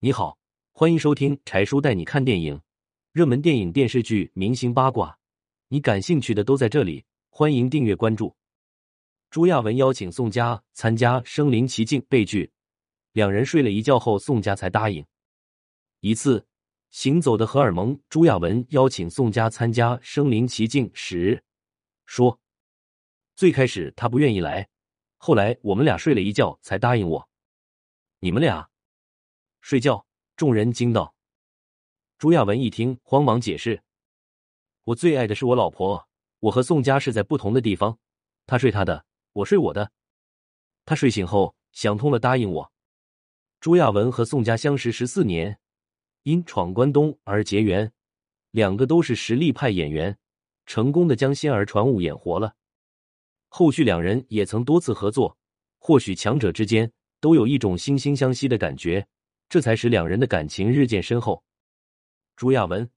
[0.00, 0.38] 你好，
[0.70, 2.62] 欢迎收听柴叔带你看电影，
[3.10, 5.18] 热门电影、电视剧、明星八卦，
[5.66, 7.04] 你感兴趣的都在这里。
[7.30, 8.32] 欢迎订阅关注。
[9.28, 12.48] 朱亚文邀请宋佳参加《身临其境》被拒，
[13.10, 15.04] 两人睡了一觉后，宋佳才答应。
[15.98, 16.46] 一次，
[16.90, 21.42] 行走的荷尔蒙，朱亚文邀请宋佳参加《身临其境》时
[22.06, 22.38] 说
[23.34, 24.68] ：“最开始他不愿意来，
[25.16, 27.28] 后来我们俩睡了一觉才答应我。”
[28.20, 28.68] 你们俩
[29.68, 30.06] 睡觉？
[30.34, 31.14] 众人惊道。
[32.16, 33.82] 朱亚文一听，慌忙解释
[34.84, 36.08] ：“我最爱的是我老婆，
[36.40, 37.98] 我和宋佳是在不同的地方，
[38.46, 39.04] 他睡他的。”
[39.34, 39.92] 我睡我的，
[40.86, 42.72] 他睡醒后想通了，答应我。
[43.60, 45.58] 朱亚文和宋佳相识十四年，
[46.22, 47.92] 因闯关东而结缘，
[48.52, 50.16] 两个都是实力派演员，
[50.64, 52.54] 成功的将仙儿传武演活了。
[53.48, 55.36] 后续两人也曾多次合作，
[55.76, 56.90] 或许强者之间
[57.20, 59.06] 都有一种惺惺相惜的感觉，
[59.48, 61.42] 这才使两人的感情日渐深厚。
[62.36, 62.90] 朱亚文，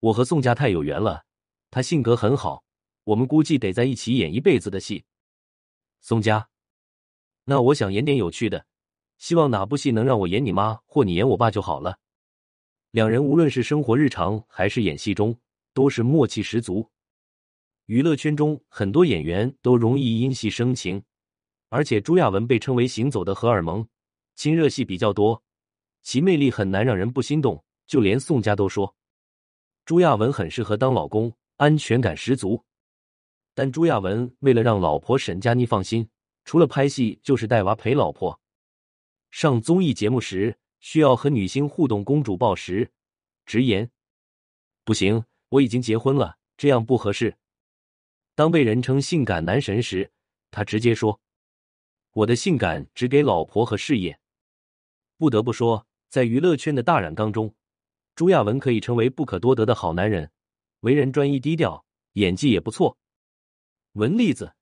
[0.00, 1.24] 我和宋佳太有缘了，
[1.70, 2.64] 他性格很好，
[3.04, 5.04] 我们估计得在一起演一辈子的戏。
[6.00, 6.48] 宋佳，
[7.44, 8.66] 那我想演点有趣的，
[9.18, 11.98] 希望哪部戏能让我演你妈或你演我爸就好了。
[12.92, 15.36] 两人无论是生活日常还是演戏中，
[15.74, 16.88] 都是默契十足。
[17.86, 21.02] 娱乐圈中很多演员都容易因戏生情，
[21.68, 23.86] 而且朱亚文被称为“行走的荷尔蒙”，
[24.36, 25.42] 亲热戏比较多，
[26.02, 27.64] 其魅力很难让人不心动。
[27.86, 28.94] 就连宋佳都说，
[29.86, 32.62] 朱亚文很适合当老公，安全感十足。
[33.54, 36.10] 但朱亚文为了让老婆沈佳妮放心，
[36.44, 38.38] 除了拍戏就是带娃陪老婆。
[39.30, 42.92] 上综艺节目时需要和女星互动，公主抱时
[43.46, 43.90] 直言
[44.84, 47.38] ：“不行，我已经结婚了，这样不合适。”
[48.36, 50.12] 当被人称性感男神时，
[50.50, 51.20] 他直接说
[52.12, 54.20] ：“我的性感只给老婆和事业。”
[55.18, 57.54] 不得不说，在娱乐圈的大染缸中，
[58.14, 60.30] 朱亚文可以成为不可多得的好男人，
[60.80, 61.84] 为人专一低调，
[62.14, 62.98] 演技也不错。
[63.92, 64.57] 文例子。